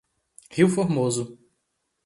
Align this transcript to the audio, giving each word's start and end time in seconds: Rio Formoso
Rio 0.49 0.67
Formoso 0.67 1.37